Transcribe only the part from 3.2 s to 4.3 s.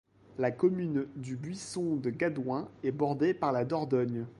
par la Dordogne.